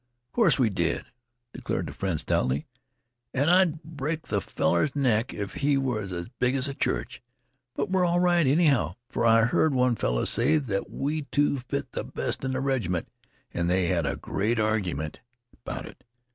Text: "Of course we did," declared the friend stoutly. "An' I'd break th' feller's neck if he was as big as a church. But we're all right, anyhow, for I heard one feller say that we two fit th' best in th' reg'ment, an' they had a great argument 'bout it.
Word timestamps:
"Of 0.29 0.33
course 0.33 0.57
we 0.57 0.71
did," 0.71 1.05
declared 1.53 1.85
the 1.85 1.93
friend 1.93 2.19
stoutly. 2.19 2.65
"An' 3.35 3.49
I'd 3.49 3.83
break 3.83 4.23
th' 4.23 4.41
feller's 4.41 4.95
neck 4.95 5.31
if 5.31 5.53
he 5.53 5.77
was 5.77 6.11
as 6.11 6.27
big 6.39 6.55
as 6.55 6.67
a 6.67 6.73
church. 6.73 7.21
But 7.75 7.91
we're 7.91 8.03
all 8.05 8.19
right, 8.19 8.47
anyhow, 8.47 8.95
for 9.09 9.27
I 9.27 9.45
heard 9.45 9.75
one 9.75 9.95
feller 9.95 10.25
say 10.25 10.57
that 10.57 10.89
we 10.89 11.27
two 11.31 11.59
fit 11.59 11.91
th' 11.93 12.15
best 12.15 12.43
in 12.43 12.49
th' 12.53 12.63
reg'ment, 12.63 13.09
an' 13.53 13.67
they 13.67 13.89
had 13.89 14.07
a 14.07 14.15
great 14.17 14.59
argument 14.59 15.19
'bout 15.65 15.85
it. 15.85 16.03